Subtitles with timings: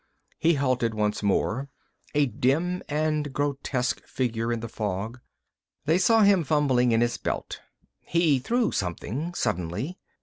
[0.39, 1.69] He halted once more,
[2.15, 5.19] a dim and grotesque figure in the fog.
[5.85, 7.61] They saw him fumbling in his belt.
[7.99, 9.99] He threw something, suddenly.